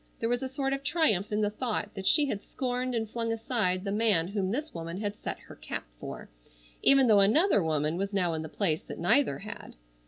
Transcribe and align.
There 0.19 0.29
was 0.29 0.41
a 0.41 0.49
sort 0.49 0.73
of 0.73 0.83
triumph 0.83 1.31
in 1.31 1.41
the 1.41 1.51
thought 1.51 1.93
that 1.93 2.07
she 2.07 2.25
had 2.25 2.41
scorned 2.41 2.95
and 2.95 3.07
flung 3.07 3.31
aside 3.31 3.83
the 3.83 3.91
man 3.91 4.29
whom 4.29 4.49
this 4.49 4.73
woman 4.73 4.99
had 4.99 5.15
"set 5.15 5.37
her 5.41 5.53
cap" 5.55 5.83
for, 5.99 6.27
even 6.81 7.05
though 7.05 7.19
another 7.19 7.63
woman 7.63 7.97
was 7.97 8.11
now 8.11 8.33
in 8.33 8.41
the 8.41 8.49
place 8.49 8.81
that 8.81 8.97
neither 8.97 9.37
had. 9.37 9.75